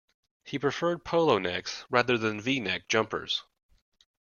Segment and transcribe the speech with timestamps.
[0.43, 3.43] He preferred polo necks rather than V-neck jumpers